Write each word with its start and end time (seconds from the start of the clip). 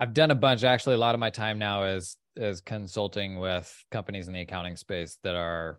I've 0.00 0.14
done 0.14 0.30
a 0.30 0.34
bunch. 0.34 0.64
Actually, 0.64 0.94
a 0.94 0.98
lot 0.98 1.14
of 1.14 1.20
my 1.20 1.28
time 1.28 1.58
now 1.58 1.84
is 1.84 2.16
is 2.34 2.62
consulting 2.62 3.38
with 3.38 3.84
companies 3.90 4.28
in 4.28 4.32
the 4.32 4.40
accounting 4.40 4.76
space 4.76 5.18
that 5.22 5.34
are 5.34 5.78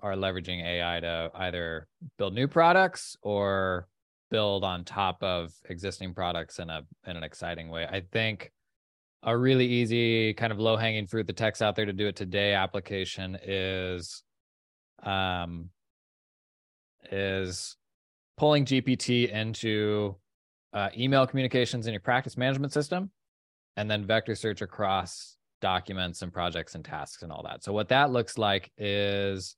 are 0.00 0.14
leveraging 0.14 0.64
AI 0.64 1.00
to 1.00 1.30
either 1.34 1.88
build 2.18 2.34
new 2.34 2.46
products 2.46 3.16
or 3.20 3.88
build 4.30 4.62
on 4.62 4.84
top 4.84 5.20
of 5.24 5.52
existing 5.68 6.14
products 6.14 6.60
in 6.60 6.70
a 6.70 6.82
in 7.08 7.16
an 7.16 7.24
exciting 7.24 7.68
way. 7.68 7.84
I 7.84 8.02
think 8.12 8.52
a 9.24 9.36
really 9.36 9.66
easy 9.66 10.34
kind 10.34 10.52
of 10.52 10.60
low 10.60 10.76
hanging 10.76 11.08
fruit 11.08 11.26
the 11.26 11.32
tech's 11.32 11.60
out 11.60 11.74
there 11.74 11.86
to 11.86 11.92
do 11.92 12.06
it 12.06 12.14
today 12.14 12.54
application 12.54 13.36
is 13.42 14.22
um 15.02 15.70
is 17.10 17.76
pulling 18.36 18.64
GPT 18.64 19.28
into 19.28 20.14
uh, 20.72 20.90
email 20.96 21.26
communications 21.26 21.88
in 21.88 21.92
your 21.92 22.00
practice 22.00 22.36
management 22.36 22.72
system 22.72 23.10
and 23.78 23.88
then 23.88 24.04
vector 24.04 24.34
search 24.34 24.60
across 24.60 25.36
documents 25.60 26.22
and 26.22 26.32
projects 26.32 26.74
and 26.74 26.84
tasks 26.84 27.22
and 27.22 27.30
all 27.30 27.44
that. 27.44 27.62
So 27.62 27.72
what 27.72 27.88
that 27.90 28.10
looks 28.10 28.36
like 28.36 28.72
is 28.76 29.54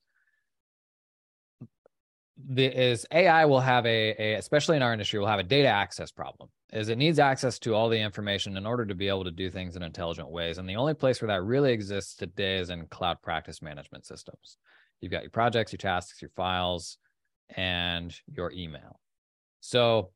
the 2.49 2.67
is 2.67 3.07
AI 3.11 3.47
will 3.47 3.61
have 3.61 3.87
a, 3.87 4.15
a 4.19 4.35
especially 4.35 4.77
in 4.77 4.83
our 4.83 4.93
industry 4.93 5.19
will 5.19 5.27
have 5.27 5.39
a 5.39 5.43
data 5.45 5.69
access 5.69 6.11
problem. 6.11 6.51
Is 6.71 6.91
it 6.91 6.99
needs 6.99 7.19
access 7.19 7.59
to 7.61 7.75
all 7.75 7.89
the 7.89 7.99
information 7.99 8.59
in 8.59 8.67
order 8.67 8.85
to 8.85 8.95
be 8.95 9.09
able 9.09 9.25
to 9.25 9.31
do 9.31 9.51
things 9.51 9.75
in 9.75 9.83
intelligent 9.83 10.31
ways. 10.31 10.59
And 10.59 10.69
the 10.69 10.77
only 10.77 10.95
place 10.95 11.21
where 11.21 11.29
that 11.29 11.43
really 11.43 11.73
exists 11.73 12.15
today 12.15 12.59
is 12.59 12.69
in 12.69 12.87
cloud 12.89 13.23
practice 13.23 13.63
management 13.63 14.05
systems. 14.05 14.59
You've 15.01 15.13
got 15.13 15.23
your 15.23 15.31
projects, 15.31 15.73
your 15.73 15.79
tasks, 15.79 16.21
your 16.21 16.31
files, 16.37 16.99
and 17.57 18.15
your 18.31 18.53
email. 18.53 19.01
So 19.61 20.11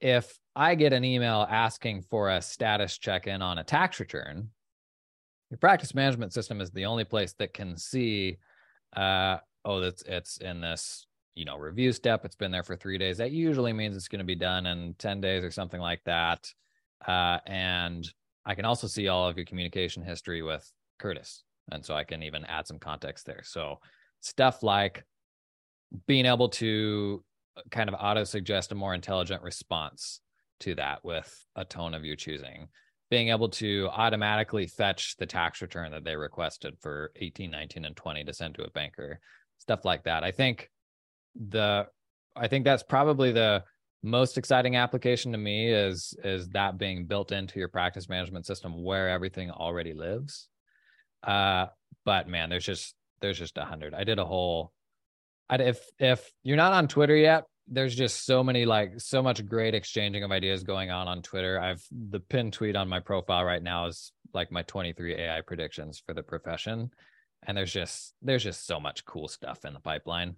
if 0.00 0.38
I 0.54 0.74
get 0.74 0.92
an 0.92 1.04
email 1.04 1.46
asking 1.48 2.02
for 2.02 2.30
a 2.30 2.42
status 2.42 2.98
check 2.98 3.26
in 3.26 3.42
on 3.42 3.58
a 3.58 3.64
tax 3.64 4.00
return, 4.00 4.50
your 5.50 5.58
practice 5.58 5.94
management 5.94 6.32
system 6.32 6.60
is 6.60 6.70
the 6.70 6.84
only 6.84 7.04
place 7.04 7.32
that 7.34 7.54
can 7.54 7.76
see, 7.76 8.38
uh, 8.94 9.38
oh, 9.64 9.80
it's 9.82 10.02
it's 10.02 10.38
in 10.38 10.60
this 10.60 11.06
you 11.34 11.44
know 11.44 11.56
review 11.56 11.92
step. 11.92 12.24
It's 12.24 12.36
been 12.36 12.50
there 12.50 12.62
for 12.62 12.76
three 12.76 12.98
days. 12.98 13.18
That 13.18 13.30
usually 13.30 13.72
means 13.72 13.96
it's 13.96 14.08
going 14.08 14.18
to 14.18 14.24
be 14.24 14.34
done 14.34 14.66
in 14.66 14.94
ten 14.98 15.20
days 15.20 15.44
or 15.44 15.50
something 15.50 15.80
like 15.80 16.02
that. 16.04 16.52
Uh, 17.06 17.38
and 17.46 18.06
I 18.44 18.54
can 18.54 18.64
also 18.64 18.86
see 18.86 19.08
all 19.08 19.28
of 19.28 19.36
your 19.36 19.46
communication 19.46 20.02
history 20.02 20.42
with 20.42 20.70
Curtis, 20.98 21.44
and 21.70 21.84
so 21.84 21.94
I 21.94 22.04
can 22.04 22.22
even 22.22 22.44
add 22.44 22.66
some 22.66 22.78
context 22.78 23.24
there. 23.24 23.42
So 23.44 23.80
stuff 24.20 24.62
like 24.62 25.04
being 26.06 26.26
able 26.26 26.48
to 26.50 27.24
kind 27.70 27.88
of 27.88 27.96
auto 27.98 28.24
suggest 28.24 28.72
a 28.72 28.74
more 28.74 28.94
intelligent 28.94 29.42
response 29.42 30.20
to 30.60 30.74
that 30.74 31.04
with 31.04 31.46
a 31.56 31.64
tone 31.64 31.94
of 31.94 32.04
your 32.04 32.16
choosing. 32.16 32.68
Being 33.10 33.28
able 33.28 33.48
to 33.50 33.88
automatically 33.90 34.66
fetch 34.66 35.16
the 35.16 35.26
tax 35.26 35.62
return 35.62 35.92
that 35.92 36.04
they 36.04 36.16
requested 36.16 36.74
for 36.80 37.10
18 37.16 37.50
19 37.50 37.84
and 37.84 37.96
20 37.96 38.24
to 38.24 38.34
send 38.34 38.54
to 38.56 38.64
a 38.64 38.70
banker 38.70 39.20
stuff 39.58 39.84
like 39.84 40.04
that. 40.04 40.24
I 40.24 40.30
think 40.30 40.70
the 41.50 41.86
i 42.36 42.48
think 42.48 42.64
that's 42.64 42.82
probably 42.82 43.30
the 43.30 43.62
most 44.02 44.38
exciting 44.38 44.76
application 44.76 45.30
to 45.32 45.38
me 45.38 45.70
is 45.72 46.14
is 46.24 46.48
that 46.48 46.78
being 46.78 47.04
built 47.04 47.32
into 47.32 47.58
your 47.58 47.68
practice 47.68 48.08
management 48.08 48.46
system 48.46 48.82
where 48.82 49.08
everything 49.08 49.50
already 49.50 49.92
lives. 49.92 50.48
Uh 51.22 51.66
but 52.04 52.28
man 52.28 52.48
there's 52.48 52.64
just 52.64 52.94
there's 53.20 53.38
just 53.38 53.58
a 53.58 53.64
hundred. 53.64 53.94
I 53.94 54.04
did 54.04 54.18
a 54.18 54.24
whole 54.24 54.72
if 55.50 55.80
if 55.98 56.30
you're 56.42 56.56
not 56.56 56.72
on 56.72 56.88
twitter 56.88 57.16
yet 57.16 57.44
there's 57.70 57.94
just 57.94 58.24
so 58.24 58.42
many 58.42 58.64
like 58.64 58.94
so 58.98 59.22
much 59.22 59.46
great 59.46 59.74
exchanging 59.74 60.24
of 60.24 60.32
ideas 60.32 60.62
going 60.62 60.90
on 60.90 61.06
on 61.06 61.22
Twitter. 61.22 61.60
I've 61.60 61.84
the 62.10 62.20
pinned 62.20 62.54
tweet 62.54 62.76
on 62.76 62.88
my 62.88 63.00
profile 63.00 63.44
right 63.44 63.62
now 63.62 63.86
is 63.86 64.12
like 64.34 64.50
my 64.50 64.62
23 64.62 65.14
AI 65.14 65.40
predictions 65.42 66.02
for 66.04 66.14
the 66.14 66.22
profession, 66.22 66.90
and 67.46 67.56
there's 67.56 67.72
just 67.72 68.14
there's 68.22 68.44
just 68.44 68.66
so 68.66 68.80
much 68.80 69.04
cool 69.04 69.28
stuff 69.28 69.64
in 69.64 69.74
the 69.74 69.80
pipeline. 69.80 70.36